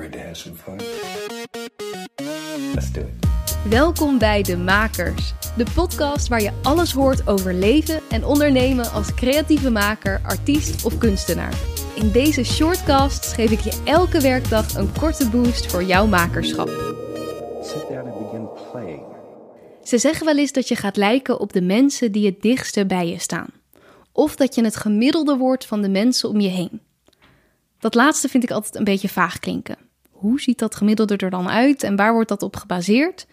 Ready 0.00 0.16
to 0.16 0.18
have 0.18 0.34
some 0.34 0.56
fun? 0.56 0.80
Let's 2.74 2.92
do 2.92 3.00
it. 3.00 3.68
Welkom 3.68 4.18
bij 4.18 4.42
De 4.42 4.56
Makers, 4.56 5.34
de 5.56 5.66
podcast 5.74 6.28
waar 6.28 6.42
je 6.42 6.52
alles 6.62 6.92
hoort 6.92 7.26
over 7.26 7.54
leven 7.54 8.00
en 8.10 8.24
ondernemen 8.24 8.90
als 8.90 9.14
creatieve 9.14 9.70
maker, 9.70 10.20
artiest 10.22 10.84
of 10.84 10.98
kunstenaar. 10.98 11.54
In 11.94 12.10
deze 12.10 12.44
shortcasts 12.44 13.32
geef 13.32 13.50
ik 13.50 13.60
je 13.60 13.82
elke 13.84 14.20
werkdag 14.20 14.74
een 14.74 14.92
korte 14.92 15.28
boost 15.28 15.70
voor 15.70 15.82
jouw 15.82 16.06
makerschap. 16.06 16.68
Sit 17.62 17.88
down 17.88 18.08
and 18.08 18.18
begin 18.18 18.48
playing. 18.72 19.02
Ze 19.82 19.98
zeggen 19.98 20.26
wel 20.26 20.38
eens 20.38 20.52
dat 20.52 20.68
je 20.68 20.76
gaat 20.76 20.96
lijken 20.96 21.40
op 21.40 21.52
de 21.52 21.62
mensen 21.62 22.12
die 22.12 22.26
het 22.26 22.42
dichtste 22.42 22.86
bij 22.86 23.08
je 23.08 23.18
staan. 23.18 23.48
Of 24.12 24.36
dat 24.36 24.54
je 24.54 24.64
het 24.64 24.76
gemiddelde 24.76 25.36
wordt 25.36 25.66
van 25.66 25.82
de 25.82 25.88
mensen 25.88 26.28
om 26.28 26.40
je 26.40 26.48
heen. 26.48 26.80
Dat 27.78 27.94
laatste 27.94 28.28
vind 28.28 28.42
ik 28.42 28.50
altijd 28.50 28.74
een 28.74 28.84
beetje 28.84 29.08
vaag 29.08 29.38
klinken. 29.38 29.89
Hoe 30.20 30.40
ziet 30.40 30.58
dat 30.58 30.74
gemiddelde 30.74 31.16
er 31.16 31.30
dan 31.30 31.48
uit 31.48 31.82
en 31.82 31.96
waar 31.96 32.12
wordt 32.12 32.28
dat 32.28 32.42
op 32.42 32.56
gebaseerd? 32.56 33.26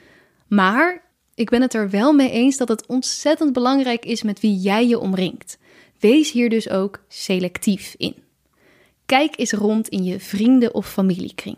Maar 0.48 1.02
ik 1.36 1.50
ben 1.50 1.62
het 1.62 1.74
er 1.74 1.90
wel 1.90 2.14
mee 2.14 2.32
eens 2.32 2.58
dat 2.58 2.68
het 2.68 2.86
ontzettend 2.86 3.54
belangrijk 3.54 4.06
is 4.06 4.24
met 4.24 4.40
wie 4.40 4.56
jij 4.56 4.88
je 4.88 5.00
omringt. 5.00 5.58
Wees 6.00 6.32
hier 6.32 6.50
dus 6.50 6.70
ook 6.70 7.04
selectief 7.08 7.96
in. 7.98 8.16
Kijk 9.06 9.40
eens 9.40 9.52
rond 9.52 9.88
in 9.88 10.04
je 10.04 10.20
vrienden- 10.20 10.74
of 10.74 10.92
familiekring. 10.92 11.58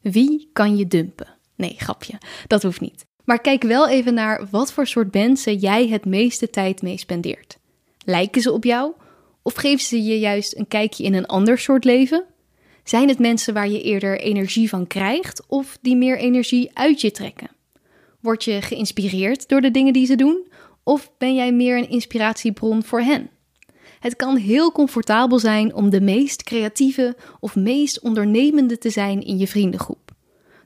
Wie 0.00 0.50
kan 0.52 0.76
je 0.76 0.86
dumpen? 0.86 1.34
Nee, 1.54 1.74
grapje, 1.78 2.18
dat 2.46 2.62
hoeft 2.62 2.80
niet. 2.80 3.06
Maar 3.24 3.40
kijk 3.40 3.62
wel 3.62 3.88
even 3.88 4.14
naar 4.14 4.46
wat 4.50 4.72
voor 4.72 4.86
soort 4.86 5.14
mensen 5.14 5.56
jij 5.56 5.88
het 5.88 6.04
meeste 6.04 6.50
tijd 6.50 6.82
mee 6.82 6.98
spendeert. 6.98 7.58
Lijken 8.04 8.42
ze 8.42 8.52
op 8.52 8.64
jou? 8.64 8.92
Of 9.42 9.54
geven 9.54 9.84
ze 9.84 10.02
je 10.02 10.18
juist 10.18 10.56
een 10.56 10.68
kijkje 10.68 11.04
in 11.04 11.14
een 11.14 11.26
ander 11.26 11.58
soort 11.58 11.84
leven? 11.84 12.24
Zijn 12.86 13.08
het 13.08 13.18
mensen 13.18 13.54
waar 13.54 13.68
je 13.68 13.82
eerder 13.82 14.20
energie 14.20 14.68
van 14.68 14.86
krijgt 14.86 15.46
of 15.46 15.78
die 15.80 15.96
meer 15.96 16.18
energie 16.18 16.70
uit 16.74 17.00
je 17.00 17.10
trekken? 17.10 17.50
Word 18.20 18.44
je 18.44 18.62
geïnspireerd 18.62 19.48
door 19.48 19.60
de 19.60 19.70
dingen 19.70 19.92
die 19.92 20.06
ze 20.06 20.16
doen? 20.16 20.46
Of 20.82 21.10
ben 21.18 21.34
jij 21.34 21.52
meer 21.52 21.78
een 21.78 21.90
inspiratiebron 21.90 22.82
voor 22.84 23.00
hen? 23.00 23.30
Het 24.00 24.16
kan 24.16 24.36
heel 24.36 24.72
comfortabel 24.72 25.38
zijn 25.38 25.74
om 25.74 25.90
de 25.90 26.00
meest 26.00 26.42
creatieve 26.42 27.16
of 27.40 27.56
meest 27.56 28.00
ondernemende 28.00 28.78
te 28.78 28.90
zijn 28.90 29.22
in 29.22 29.38
je 29.38 29.46
vriendengroep. 29.46 30.12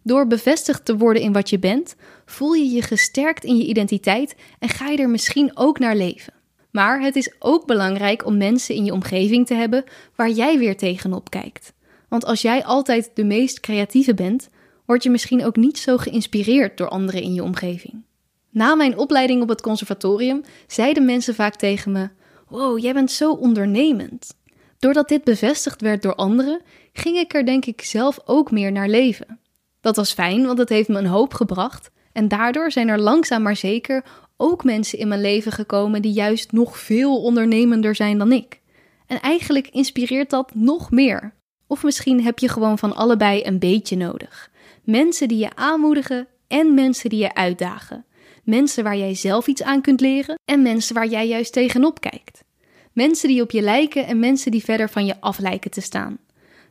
Door 0.02 0.26
bevestigd 0.26 0.84
te 0.84 0.96
worden 0.96 1.22
in 1.22 1.32
wat 1.32 1.50
je 1.50 1.58
bent, 1.58 1.96
voel 2.26 2.52
je 2.52 2.70
je 2.70 2.82
gesterkt 2.82 3.44
in 3.44 3.56
je 3.56 3.66
identiteit 3.66 4.34
en 4.58 4.68
ga 4.68 4.88
je 4.88 4.98
er 4.98 5.10
misschien 5.10 5.56
ook 5.56 5.78
naar 5.78 5.96
leven. 5.96 6.32
Maar 6.70 7.00
het 7.00 7.16
is 7.16 7.34
ook 7.38 7.66
belangrijk 7.66 8.26
om 8.26 8.36
mensen 8.36 8.74
in 8.74 8.84
je 8.84 8.92
omgeving 8.92 9.46
te 9.46 9.54
hebben 9.54 9.84
waar 10.16 10.30
jij 10.30 10.58
weer 10.58 10.76
tegenop 10.76 11.30
kijkt. 11.30 11.72
Want 12.10 12.24
als 12.24 12.42
jij 12.42 12.64
altijd 12.64 13.10
de 13.14 13.24
meest 13.24 13.60
creatieve 13.60 14.14
bent, 14.14 14.48
word 14.86 15.02
je 15.02 15.10
misschien 15.10 15.44
ook 15.44 15.56
niet 15.56 15.78
zo 15.78 15.96
geïnspireerd 15.96 16.76
door 16.76 16.88
anderen 16.88 17.22
in 17.22 17.34
je 17.34 17.42
omgeving. 17.42 18.02
Na 18.50 18.74
mijn 18.74 18.98
opleiding 18.98 19.42
op 19.42 19.48
het 19.48 19.60
conservatorium 19.60 20.42
zeiden 20.66 21.04
mensen 21.04 21.34
vaak 21.34 21.56
tegen 21.56 21.92
me: 21.92 22.08
Wow, 22.48 22.78
jij 22.78 22.92
bent 22.92 23.10
zo 23.10 23.32
ondernemend. 23.32 24.38
Doordat 24.78 25.08
dit 25.08 25.24
bevestigd 25.24 25.80
werd 25.80 26.02
door 26.02 26.14
anderen, 26.14 26.60
ging 26.92 27.16
ik 27.16 27.34
er 27.34 27.46
denk 27.46 27.66
ik 27.66 27.82
zelf 27.82 28.18
ook 28.24 28.50
meer 28.50 28.72
naar 28.72 28.88
leven. 28.88 29.38
Dat 29.80 29.96
was 29.96 30.12
fijn, 30.12 30.46
want 30.46 30.58
het 30.58 30.68
heeft 30.68 30.88
me 30.88 30.98
een 30.98 31.06
hoop 31.06 31.34
gebracht. 31.34 31.90
En 32.12 32.28
daardoor 32.28 32.70
zijn 32.70 32.88
er 32.88 33.00
langzaam 33.00 33.42
maar 33.42 33.56
zeker 33.56 34.04
ook 34.36 34.64
mensen 34.64 34.98
in 34.98 35.08
mijn 35.08 35.20
leven 35.20 35.52
gekomen 35.52 36.02
die 36.02 36.12
juist 36.12 36.52
nog 36.52 36.78
veel 36.78 37.22
ondernemender 37.22 37.94
zijn 37.94 38.18
dan 38.18 38.32
ik. 38.32 38.60
En 39.06 39.20
eigenlijk 39.20 39.68
inspireert 39.68 40.30
dat 40.30 40.54
nog 40.54 40.90
meer. 40.90 41.34
Of 41.70 41.82
misschien 41.82 42.22
heb 42.22 42.38
je 42.38 42.48
gewoon 42.48 42.78
van 42.78 42.96
allebei 42.96 43.42
een 43.44 43.58
beetje 43.58 43.96
nodig. 43.96 44.50
Mensen 44.84 45.28
die 45.28 45.38
je 45.38 45.54
aanmoedigen 45.54 46.28
en 46.48 46.74
mensen 46.74 47.10
die 47.10 47.18
je 47.18 47.34
uitdagen. 47.34 48.04
Mensen 48.44 48.84
waar 48.84 48.96
jij 48.96 49.14
zelf 49.14 49.46
iets 49.46 49.62
aan 49.62 49.80
kunt 49.80 50.00
leren 50.00 50.38
en 50.44 50.62
mensen 50.62 50.94
waar 50.94 51.06
jij 51.06 51.28
juist 51.28 51.52
tegenop 51.52 52.00
kijkt. 52.00 52.44
Mensen 52.92 53.28
die 53.28 53.42
op 53.42 53.50
je 53.50 53.60
lijken 53.62 54.06
en 54.06 54.18
mensen 54.18 54.50
die 54.50 54.64
verder 54.64 54.90
van 54.90 55.06
je 55.06 55.20
af 55.20 55.38
lijken 55.38 55.70
te 55.70 55.80
staan. 55.80 56.18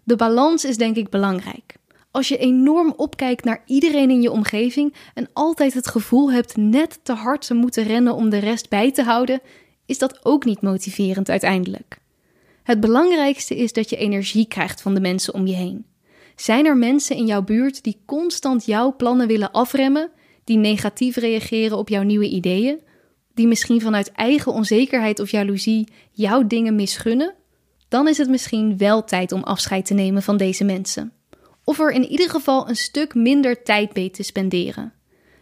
De 0.04 0.16
balans 0.16 0.66
is 0.66 0.78
denk 0.78 0.96
ik 0.96 1.10
belangrijk. 1.10 1.76
Als 2.12 2.28
je 2.28 2.38
enorm 2.38 2.94
opkijkt 2.98 3.44
naar 3.44 3.62
iedereen 3.66 4.10
in 4.10 4.22
je 4.22 4.32
omgeving 4.32 4.94
en 5.14 5.30
altijd 5.34 5.74
het 5.74 5.88
gevoel 5.88 6.32
hebt 6.32 6.58
net 6.58 7.00
te 7.04 7.14
hard 7.14 7.46
te 7.48 7.54
moeten 7.54 7.84
rennen 7.84 8.16
om 8.16 8.30
de 8.30 8.40
rest 8.40 8.70
bij 8.70 8.92
te 8.92 9.04
houden, 9.04 9.42
is 9.86 9.98
dat 9.98 10.26
ook 10.26 10.46
niet 10.46 10.62
motiverend 10.62 11.30
uiteindelijk. 11.30 12.00
Het 12.70 12.80
belangrijkste 12.80 13.56
is 13.56 13.74
dat 13.74 13.90
je 13.90 13.96
energie 13.96 14.48
krijgt 14.48 14.82
van 14.82 14.94
de 14.94 15.00
mensen 15.00 15.34
om 15.34 15.48
je 15.48 15.56
heen. 15.56 15.86
Zijn 16.36 16.66
er 16.66 16.78
mensen 16.78 17.16
in 17.16 17.26
jouw 17.26 17.42
buurt 17.42 17.84
die 17.84 18.02
constant 18.06 18.66
jouw 18.66 18.96
plannen 18.96 19.28
willen 19.28 19.52
afremmen, 19.52 20.12
die 20.44 20.58
negatief 20.58 21.16
reageren 21.16 21.78
op 21.78 21.90
jouw 21.90 22.04
nieuwe 22.04 22.30
ideeën, 22.30 22.80
die 23.34 23.48
misschien 23.48 23.82
vanuit 23.82 24.12
eigen 24.12 24.52
onzekerheid 24.52 25.20
of 25.20 25.32
jaloezie 25.32 25.88
jouw 26.12 26.48
dingen 26.48 26.76
misgunnen? 26.76 27.36
Dan 27.88 28.08
is 28.08 28.18
het 28.18 28.30
misschien 28.30 28.78
wel 28.78 29.04
tijd 29.04 29.32
om 29.32 29.44
afscheid 29.44 29.86
te 29.86 29.94
nemen 29.94 30.24
van 30.24 30.38
deze 30.38 30.64
mensen. 30.64 31.14
Of 31.64 31.80
er 31.80 31.92
in 31.92 32.06
ieder 32.06 32.30
geval 32.30 32.70
een 32.70 32.76
stuk 32.76 33.14
minder 33.14 33.64
tijd 33.64 33.96
mee 33.96 34.10
te 34.12 34.24
spenderen. 34.24 34.94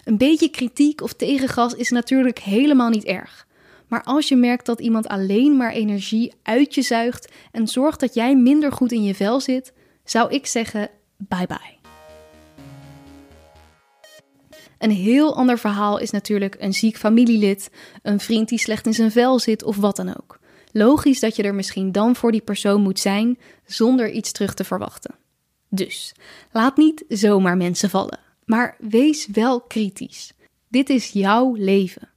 Een 0.03 0.17
beetje 0.17 0.49
kritiek 0.49 1.01
of 1.01 1.13
tegengas 1.13 1.73
is 1.73 1.89
natuurlijk 1.89 2.39
helemaal 2.39 2.89
niet 2.89 3.05
erg. 3.05 3.46
Maar 3.87 4.03
als 4.03 4.27
je 4.27 4.35
merkt 4.35 4.65
dat 4.65 4.79
iemand 4.79 5.07
alleen 5.07 5.57
maar 5.57 5.71
energie 5.71 6.33
uit 6.43 6.75
je 6.75 6.81
zuigt 6.81 7.31
en 7.51 7.67
zorgt 7.67 7.99
dat 7.99 8.13
jij 8.13 8.35
minder 8.35 8.71
goed 8.71 8.91
in 8.91 9.03
je 9.03 9.15
vel 9.15 9.39
zit, 9.39 9.73
zou 10.03 10.33
ik 10.33 10.45
zeggen 10.45 10.89
bye 11.17 11.47
bye. 11.47 11.75
Een 14.77 14.91
heel 14.91 15.35
ander 15.35 15.59
verhaal 15.59 15.97
is 15.97 16.11
natuurlijk 16.11 16.55
een 16.59 16.73
ziek 16.73 16.97
familielid, 16.97 17.71
een 18.01 18.19
vriend 18.19 18.49
die 18.49 18.59
slecht 18.59 18.85
in 18.85 18.93
zijn 18.93 19.11
vel 19.11 19.39
zit 19.39 19.63
of 19.63 19.77
wat 19.77 19.95
dan 19.95 20.09
ook. 20.17 20.39
Logisch 20.71 21.19
dat 21.19 21.35
je 21.35 21.43
er 21.43 21.55
misschien 21.55 21.91
dan 21.91 22.15
voor 22.15 22.31
die 22.31 22.41
persoon 22.41 22.81
moet 22.81 22.99
zijn 22.99 23.37
zonder 23.65 24.11
iets 24.11 24.31
terug 24.31 24.53
te 24.53 24.63
verwachten. 24.63 25.15
Dus 25.69 26.13
laat 26.51 26.77
niet 26.77 27.05
zomaar 27.07 27.57
mensen 27.57 27.89
vallen, 27.89 28.19
maar 28.45 28.75
wees 28.79 29.27
wel 29.31 29.61
kritisch. 29.61 30.33
Dit 30.67 30.89
is 30.89 31.09
jouw 31.09 31.53
leven. 31.53 32.09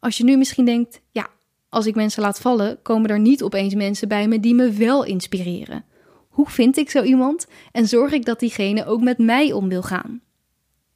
Als 0.00 0.16
je 0.16 0.24
nu 0.24 0.36
misschien 0.36 0.64
denkt, 0.64 1.00
ja, 1.10 1.28
als 1.68 1.86
ik 1.86 1.94
mensen 1.94 2.22
laat 2.22 2.40
vallen, 2.40 2.82
komen 2.82 3.10
er 3.10 3.18
niet 3.18 3.42
opeens 3.42 3.74
mensen 3.74 4.08
bij 4.08 4.28
me 4.28 4.40
die 4.40 4.54
me 4.54 4.70
wel 4.70 5.04
inspireren. 5.04 5.84
Hoe 6.28 6.48
vind 6.48 6.76
ik 6.76 6.90
zo 6.90 7.02
iemand 7.02 7.46
en 7.72 7.88
zorg 7.88 8.12
ik 8.12 8.24
dat 8.24 8.40
diegene 8.40 8.86
ook 8.86 9.00
met 9.00 9.18
mij 9.18 9.52
om 9.52 9.68
wil 9.68 9.82
gaan? 9.82 10.20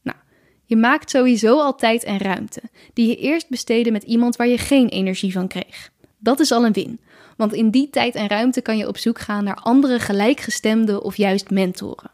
Nou, 0.02 0.18
je 0.64 0.76
maakt 0.76 1.10
sowieso 1.10 1.58
al 1.58 1.74
tijd 1.74 2.04
en 2.04 2.18
ruimte, 2.18 2.62
die 2.92 3.08
je 3.08 3.16
eerst 3.16 3.48
besteedde 3.48 3.90
met 3.90 4.02
iemand 4.02 4.36
waar 4.36 4.48
je 4.48 4.58
geen 4.58 4.88
energie 4.88 5.32
van 5.32 5.48
kreeg. 5.48 5.90
Dat 6.18 6.40
is 6.40 6.52
al 6.52 6.64
een 6.64 6.72
win, 6.72 7.00
want 7.36 7.52
in 7.52 7.70
die 7.70 7.90
tijd 7.90 8.14
en 8.14 8.28
ruimte 8.28 8.60
kan 8.60 8.76
je 8.76 8.88
op 8.88 8.98
zoek 8.98 9.18
gaan 9.18 9.44
naar 9.44 9.56
andere 9.56 9.98
gelijkgestemde 9.98 11.02
of 11.02 11.16
juist 11.16 11.50
mentoren. 11.50 12.10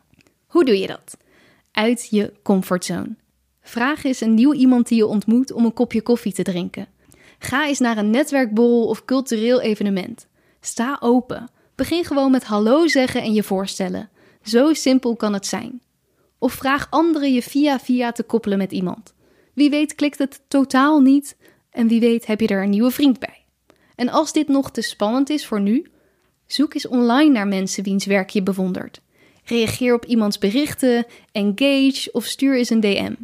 Hoe 0.47 0.65
doe 0.65 0.79
je 0.79 0.87
dat? 0.87 1.17
Uit 1.73 2.07
je 2.11 2.33
comfortzone. 2.43 3.17
Vraag 3.69 4.05
eens 4.05 4.21
een 4.21 4.35
nieuw 4.35 4.53
iemand 4.53 4.89
die 4.89 4.97
je 4.97 5.07
ontmoet 5.07 5.53
om 5.53 5.65
een 5.65 5.73
kopje 5.73 6.03
koffie 6.03 6.33
te 6.33 6.43
drinken. 6.43 6.87
Ga 7.39 7.67
eens 7.67 7.79
naar 7.79 7.97
een 7.99 8.11
netwerkborrel 8.11 8.87
of 8.87 9.05
cultureel 9.05 9.61
evenement. 9.61 10.27
Sta 10.61 10.97
open. 11.01 11.51
Begin 11.75 12.05
gewoon 12.05 12.31
met 12.31 12.45
hallo 12.45 12.87
zeggen 12.87 13.23
en 13.23 13.33
je 13.33 13.43
voorstellen. 13.43 14.11
Zo 14.43 14.73
simpel 14.73 15.17
kan 15.17 15.33
het 15.33 15.47
zijn. 15.47 15.81
Of 16.39 16.53
vraag 16.53 16.87
anderen 16.91 17.33
je 17.33 17.43
via 17.43 17.79
via 17.79 18.13
te 18.13 18.23
koppelen 18.23 18.59
met 18.59 18.73
iemand. 18.73 19.15
Wie 19.55 19.71
weet 19.71 19.95
klikt 19.95 20.19
het 20.19 20.41
totaal 20.49 21.01
niet 21.01 21.37
en 21.71 21.89
wie 21.89 22.01
weet 22.01 22.27
heb 22.27 22.41
je 22.41 22.47
er 22.47 22.63
een 22.63 22.71
nieuwe 22.71 22.91
vriend 22.91 23.19
bij. 23.19 23.45
En 23.95 24.09
als 24.09 24.33
dit 24.33 24.49
nog 24.49 24.71
te 24.71 24.83
spannend 24.83 25.31
is 25.31 25.47
voor 25.47 25.61
nu, 25.61 25.87
zoek 26.47 26.75
eens 26.75 26.89
online 26.89 27.31
naar 27.31 27.49
mensen 27.49 27.85
wiens 27.85 28.07
werk 28.07 28.31
je 28.31 28.43
bewondert. 28.43 29.01
Reageer 29.45 29.95
op 29.95 30.05
iemands 30.05 30.39
berichten, 30.39 31.07
engage 31.33 32.09
of 32.13 32.25
stuur 32.25 32.57
eens 32.57 32.71
een 32.71 32.81
DM. 32.81 33.15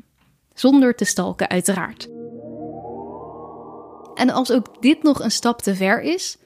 Zonder 0.54 0.94
te 0.94 1.04
stalken, 1.04 1.48
uiteraard. 1.48 2.08
En 4.14 4.30
als 4.30 4.50
ook 4.52 4.82
dit 4.82 5.02
nog 5.02 5.22
een 5.22 5.30
stap 5.30 5.62
te 5.62 5.74
ver 5.74 6.02
is, 6.02 6.36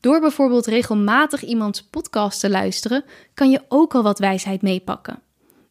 door 0.00 0.20
bijvoorbeeld 0.20 0.66
regelmatig 0.66 1.42
iemands 1.44 1.82
podcast 1.82 2.40
te 2.40 2.50
luisteren, 2.50 3.04
kan 3.34 3.50
je 3.50 3.62
ook 3.68 3.94
al 3.94 4.02
wat 4.02 4.18
wijsheid 4.18 4.62
meepakken. 4.62 5.22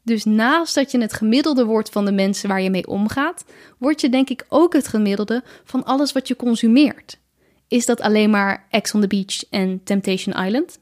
Dus 0.03 0.25
naast 0.25 0.75
dat 0.75 0.91
je 0.91 1.01
het 1.01 1.13
gemiddelde 1.13 1.65
wordt 1.65 1.89
van 1.89 2.05
de 2.05 2.11
mensen 2.11 2.49
waar 2.49 2.61
je 2.61 2.69
mee 2.69 2.87
omgaat, 2.87 3.45
word 3.77 4.01
je 4.01 4.09
denk 4.09 4.29
ik 4.29 4.45
ook 4.49 4.73
het 4.73 4.87
gemiddelde 4.87 5.43
van 5.63 5.83
alles 5.83 6.11
wat 6.11 6.27
je 6.27 6.35
consumeert. 6.35 7.19
Is 7.67 7.85
dat 7.85 8.01
alleen 8.01 8.29
maar 8.29 8.67
Ex 8.69 8.93
on 8.93 9.01
the 9.01 9.07
Beach 9.07 9.49
en 9.49 9.83
Temptation 9.83 10.45
Island? 10.45 10.79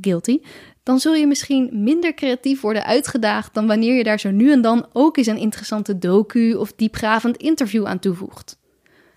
Guilty. 0.00 0.40
Dan 0.88 1.00
zul 1.00 1.14
je 1.14 1.26
misschien 1.26 1.70
minder 1.72 2.14
creatief 2.14 2.60
worden 2.60 2.84
uitgedaagd 2.84 3.54
dan 3.54 3.66
wanneer 3.66 3.94
je 3.94 4.04
daar 4.04 4.20
zo 4.20 4.30
nu 4.30 4.52
en 4.52 4.60
dan 4.60 4.86
ook 4.92 5.16
eens 5.16 5.26
een 5.26 5.36
interessante 5.36 5.98
docu 5.98 6.54
of 6.54 6.72
diepgravend 6.76 7.36
interview 7.36 7.86
aan 7.86 7.98
toevoegt. 7.98 8.58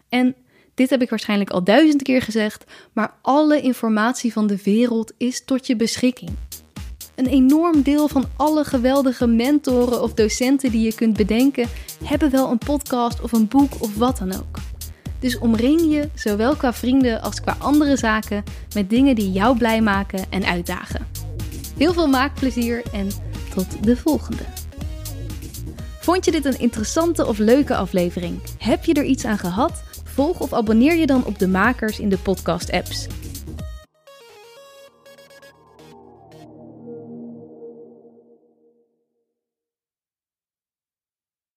En 0.09 0.35
dit 0.73 0.89
heb 0.89 1.01
ik 1.01 1.09
waarschijnlijk 1.09 1.49
al 1.49 1.63
duizend 1.63 2.01
keer 2.01 2.21
gezegd, 2.21 2.63
maar 2.93 3.13
alle 3.21 3.61
informatie 3.61 4.33
van 4.33 4.47
de 4.47 4.57
wereld 4.63 5.13
is 5.17 5.45
tot 5.45 5.67
je 5.67 5.75
beschikking. 5.75 6.31
Een 7.15 7.27
enorm 7.27 7.81
deel 7.81 8.07
van 8.07 8.25
alle 8.37 8.63
geweldige 8.63 9.27
mentoren 9.27 10.01
of 10.01 10.13
docenten 10.13 10.71
die 10.71 10.81
je 10.81 10.95
kunt 10.95 11.17
bedenken, 11.17 11.67
hebben 12.03 12.31
wel 12.31 12.51
een 12.51 12.57
podcast 12.57 13.21
of 13.21 13.31
een 13.31 13.47
boek 13.47 13.73
of 13.79 13.95
wat 13.95 14.17
dan 14.17 14.33
ook. 14.33 14.57
Dus 15.19 15.37
omring 15.37 15.81
je, 15.93 16.09
zowel 16.15 16.55
qua 16.55 16.73
vrienden 16.73 17.21
als 17.21 17.41
qua 17.41 17.55
andere 17.59 17.97
zaken, 17.97 18.43
met 18.73 18.89
dingen 18.89 19.15
die 19.15 19.31
jou 19.31 19.57
blij 19.57 19.81
maken 19.81 20.23
en 20.29 20.45
uitdagen. 20.45 21.07
Heel 21.81 21.93
veel 21.93 22.07
maakplezier 22.07 22.83
en 22.91 23.07
tot 23.53 23.83
de 23.83 23.97
volgende. 23.97 24.43
Vond 25.99 26.25
je 26.25 26.31
dit 26.31 26.45
een 26.45 26.59
interessante 26.59 27.25
of 27.25 27.37
leuke 27.37 27.75
aflevering? 27.75 28.39
Heb 28.57 28.85
je 28.85 28.93
er 28.93 29.03
iets 29.03 29.25
aan 29.25 29.37
gehad? 29.37 29.83
Volg 30.03 30.39
of 30.39 30.53
abonneer 30.53 30.95
je 30.95 31.05
dan 31.05 31.25
op 31.25 31.39
de 31.39 31.47
makers 31.47 31.99
in 31.99 32.09
de 32.09 32.17
podcast-apps. 32.17 33.07